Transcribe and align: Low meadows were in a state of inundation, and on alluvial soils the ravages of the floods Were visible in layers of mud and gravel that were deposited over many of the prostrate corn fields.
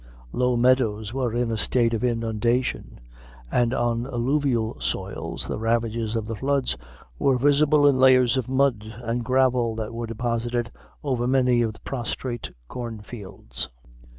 Low 0.31 0.57
meadows 0.57 1.13
were 1.13 1.31
in 1.31 1.51
a 1.51 1.57
state 1.57 1.93
of 1.93 2.03
inundation, 2.03 2.99
and 3.51 3.71
on 3.71 4.07
alluvial 4.07 4.77
soils 4.81 5.45
the 5.47 5.59
ravages 5.59 6.15
of 6.15 6.25
the 6.25 6.35
floods 6.35 6.75
Were 7.19 7.37
visible 7.37 7.85
in 7.85 7.97
layers 7.99 8.35
of 8.35 8.49
mud 8.49 8.95
and 9.03 9.23
gravel 9.23 9.75
that 9.75 9.93
were 9.93 10.07
deposited 10.07 10.71
over 11.03 11.27
many 11.27 11.61
of 11.61 11.73
the 11.73 11.81
prostrate 11.81 12.49
corn 12.67 13.01
fields. 13.01 13.69